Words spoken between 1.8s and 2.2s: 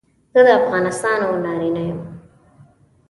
یم.